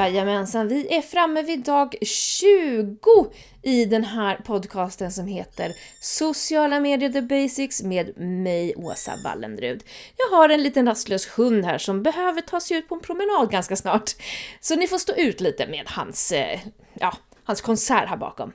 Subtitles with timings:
[0.00, 3.30] Jajamensan, vi är framme vid dag 20
[3.62, 9.84] i den här podcasten som heter Sociala medier the basics med mig, Åsa Wallenrud.
[10.16, 13.50] Jag har en liten rastlös hund här som behöver ta sig ut på en promenad
[13.50, 14.10] ganska snart.
[14.60, 16.60] Så ni får stå ut lite med hans, eh,
[16.94, 18.52] ja, hans konsert här bakom.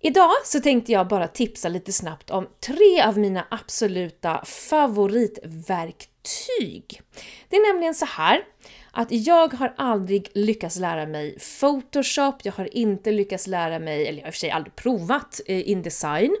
[0.00, 7.00] Idag så tänkte jag bara tipsa lite snabbt om tre av mina absoluta favoritverktyg.
[7.48, 8.44] Det är nämligen så här
[8.92, 14.18] att jag har aldrig lyckats lära mig Photoshop, jag har inte lyckats lära mig, eller
[14.18, 16.36] jag har i och för sig aldrig provat eh, Indesign.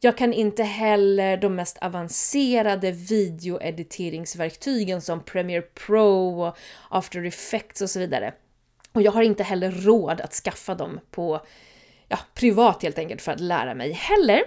[0.00, 6.56] Jag kan inte heller de mest avancerade videoediteringsverktygen som Premiere Pro och
[6.88, 8.34] After Effects och så vidare.
[8.92, 11.40] Och jag har inte heller råd att skaffa dem på
[12.08, 14.42] ja, privat helt enkelt för att lära mig heller.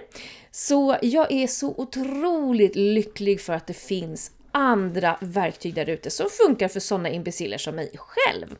[0.50, 6.26] Så jag är så otroligt lycklig för att det finns andra verktyg där ute som
[6.30, 8.56] funkar för sådana imbeciller som mig själv.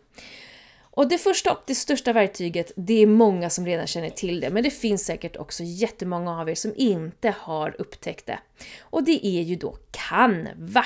[0.97, 4.51] Och det första och det största verktyget, det är många som redan känner till det,
[4.51, 8.39] men det finns säkert också jättemånga av er som inte har upptäckt det.
[8.81, 10.85] Och det är ju då Canva.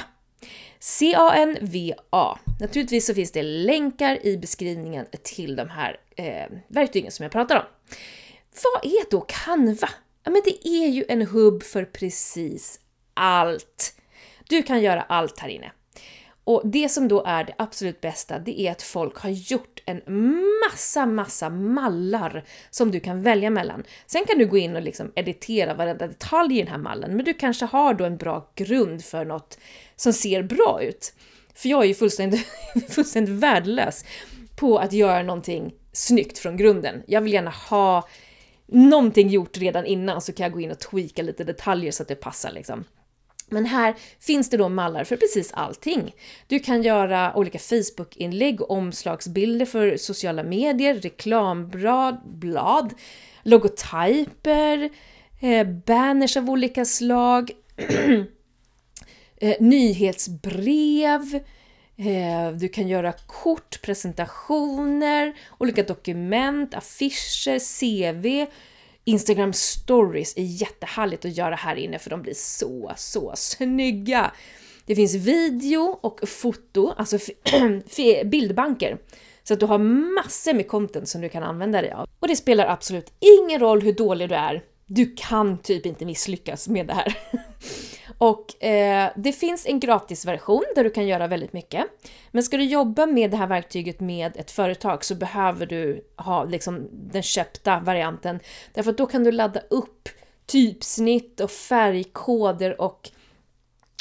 [0.78, 2.38] C-A-N-V-A.
[2.60, 7.56] Naturligtvis så finns det länkar i beskrivningen till de här eh, verktygen som jag pratar
[7.56, 7.64] om.
[8.74, 9.88] Vad är då Canva?
[10.24, 12.80] Ja, men det är ju en hubb för precis
[13.14, 13.97] allt.
[14.48, 15.72] Du kan göra allt här inne.
[16.44, 20.02] Och det som då är det absolut bästa, det är att folk har gjort en
[20.66, 23.84] massa, massa mallar som du kan välja mellan.
[24.06, 27.24] Sen kan du gå in och liksom editera varenda detalj i den här mallen, men
[27.24, 29.58] du kanske har då en bra grund för något
[29.96, 31.14] som ser bra ut.
[31.54, 32.46] För jag är ju fullständigt,
[32.88, 34.04] fullständigt värdelös
[34.56, 37.02] på att göra någonting snyggt från grunden.
[37.06, 38.08] Jag vill gärna ha
[38.66, 42.08] någonting gjort redan innan så kan jag gå in och tweaka lite detaljer så att
[42.08, 42.84] det passar liksom.
[43.48, 46.14] Men här finns det då mallar för precis allting.
[46.46, 52.94] Du kan göra olika Facebook-inlägg, omslagsbilder för sociala medier, reklamblad, blad,
[53.42, 54.90] logotyper,
[55.40, 57.50] eh, banners av olika slag,
[59.40, 61.40] eh, nyhetsbrev,
[61.96, 68.50] eh, du kan göra kort, presentationer, olika dokument, affischer, CV,
[69.08, 74.32] Instagram stories är jättehärligt att göra här inne för de blir så, så snygga.
[74.86, 77.18] Det finns video och foto, alltså
[78.24, 78.98] bildbanker.
[79.42, 79.78] Så att du har
[80.14, 82.08] massor med content som du kan använda dig av.
[82.20, 84.64] Och det spelar absolut ingen roll hur dålig du är.
[84.86, 87.18] Du kan typ inte misslyckas med det här.
[88.18, 91.86] Och eh, det finns en gratisversion där du kan göra väldigt mycket.
[92.30, 96.44] Men ska du jobba med det här verktyget med ett företag så behöver du ha
[96.44, 98.40] liksom den köpta varianten.
[98.74, 100.08] Därför att då kan du ladda upp
[100.46, 103.10] typsnitt och färgkoder och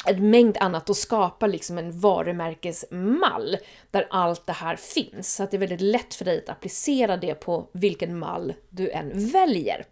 [0.06, 3.56] en mängd annat och skapa liksom en varumärkesmall
[3.90, 5.34] där allt det här finns.
[5.34, 8.90] Så att det är väldigt lätt för dig att applicera det på vilken mall du
[8.90, 9.84] än väljer.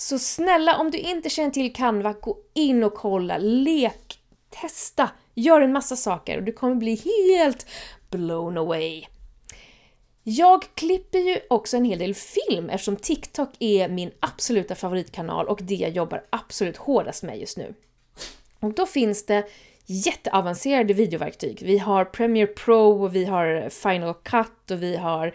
[0.00, 4.18] Så snälla, om du inte känner till Canva, gå in och kolla, lek,
[4.50, 7.66] testa, gör en massa saker och du kommer bli helt
[8.10, 9.04] blown away.
[10.22, 15.60] Jag klipper ju också en hel del film eftersom TikTok är min absoluta favoritkanal och
[15.62, 17.74] det jag jobbar absolut hårdast med just nu.
[18.60, 19.46] Och då finns det
[19.86, 21.62] jätteavancerade videoverktyg.
[21.62, 25.34] Vi har Premiere Pro, och vi har Final Cut och vi har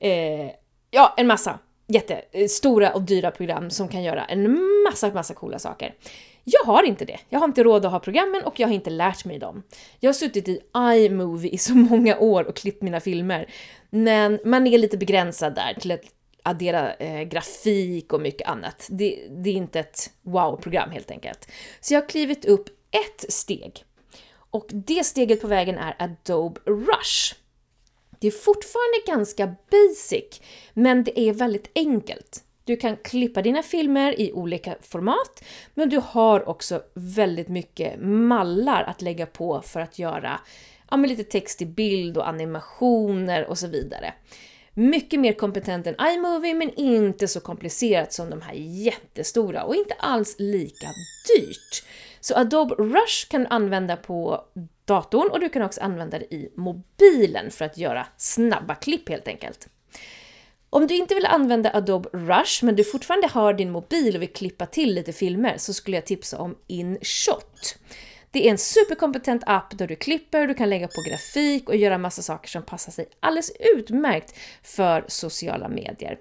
[0.00, 0.50] eh,
[0.90, 5.58] ja, en massa jättestora eh, och dyra program som kan göra en massa, massa coola
[5.58, 5.94] saker.
[6.44, 7.18] Jag har inte det.
[7.28, 9.62] Jag har inte råd att ha programmen och jag har inte lärt mig dem.
[10.00, 13.50] Jag har suttit i iMovie i så många år och klippt mina filmer,
[13.90, 16.02] men man är lite begränsad där till att
[16.42, 18.86] addera eh, grafik och mycket annat.
[18.90, 21.48] Det, det är inte ett wow-program helt enkelt.
[21.80, 23.84] Så jag har klivit upp ett steg
[24.50, 27.34] och det steget på vägen är Adobe Rush.
[28.18, 30.40] Det är fortfarande ganska basic,
[30.74, 32.44] men det är väldigt enkelt.
[32.64, 38.82] Du kan klippa dina filmer i olika format, men du har också väldigt mycket mallar
[38.82, 40.40] att lägga på för att göra
[40.90, 44.14] ja, med lite text i bild och animationer och så vidare.
[44.74, 49.94] Mycket mer kompetent än iMovie, men inte så komplicerat som de här jättestora och inte
[49.94, 50.86] alls lika
[51.36, 51.84] dyrt.
[52.20, 54.44] Så Adobe Rush kan du använda på
[54.88, 59.28] datorn och du kan också använda det i mobilen för att göra snabba klipp helt
[59.28, 59.68] enkelt.
[60.70, 64.32] Om du inte vill använda Adobe Rush men du fortfarande har din mobil och vill
[64.32, 67.78] klippa till lite filmer så skulle jag tipsa om InShot.
[68.30, 71.98] Det är en superkompetent app där du klipper, du kan lägga på grafik och göra
[71.98, 76.18] massa saker som passar sig alldeles utmärkt för sociala medier.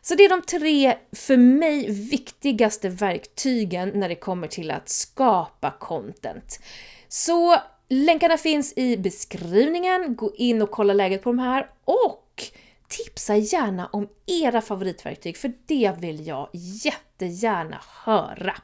[0.00, 5.70] Så det är de tre, för mig, viktigaste verktygen när det kommer till att skapa
[5.70, 6.60] content.
[7.08, 7.56] Så
[7.88, 12.42] länkarna finns i beskrivningen, gå in och kolla läget på de här och
[12.88, 18.54] tipsa gärna om era favoritverktyg, för det vill jag jättegärna höra.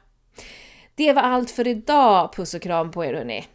[0.95, 3.45] Det var allt för idag, puss och kram på er hörni!